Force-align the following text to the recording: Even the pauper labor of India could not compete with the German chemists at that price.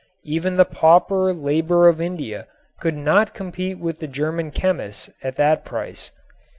Even 0.23 0.57
the 0.57 0.65
pauper 0.65 1.31
labor 1.31 1.87
of 1.87 2.01
India 2.01 2.47
could 2.79 2.95
not 2.95 3.35
compete 3.35 3.77
with 3.77 3.99
the 3.99 4.07
German 4.07 4.49
chemists 4.49 5.11
at 5.21 5.35
that 5.35 5.63
price. 5.63 6.11